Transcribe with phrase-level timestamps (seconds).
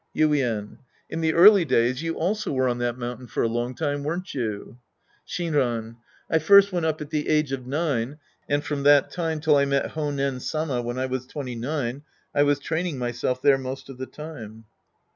[0.15, 0.79] Yinen.
[1.11, 4.33] In the early days you also were on that mountain for a long time, weren't
[4.33, 4.79] you?
[5.27, 5.97] Shinran.
[6.27, 8.17] I first went up at the age of nine,
[8.49, 12.01] and from that time till I met Honcn Sama when I was twenty nine,
[12.33, 14.65] I was training myself there most of the time.